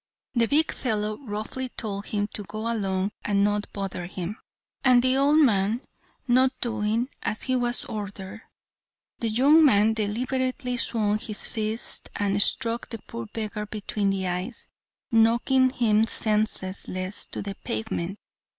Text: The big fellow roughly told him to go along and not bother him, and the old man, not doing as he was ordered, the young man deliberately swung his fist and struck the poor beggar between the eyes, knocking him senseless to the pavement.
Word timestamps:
The 0.33 0.47
big 0.47 0.71
fellow 0.71 1.19
roughly 1.27 1.69
told 1.69 2.07
him 2.07 2.27
to 2.29 2.43
go 2.45 2.61
along 2.73 3.11
and 3.23 3.43
not 3.43 3.71
bother 3.71 4.07
him, 4.07 4.39
and 4.83 5.03
the 5.03 5.15
old 5.15 5.37
man, 5.41 5.83
not 6.27 6.49
doing 6.59 7.09
as 7.21 7.43
he 7.43 7.55
was 7.55 7.85
ordered, 7.85 8.41
the 9.19 9.29
young 9.29 9.63
man 9.63 9.93
deliberately 9.93 10.75
swung 10.77 11.19
his 11.19 11.45
fist 11.45 12.09
and 12.15 12.41
struck 12.41 12.89
the 12.89 12.97
poor 12.97 13.27
beggar 13.31 13.67
between 13.67 14.09
the 14.09 14.25
eyes, 14.27 14.69
knocking 15.11 15.69
him 15.69 16.07
senseless 16.07 17.27
to 17.27 17.43
the 17.43 17.53
pavement. 17.63 18.17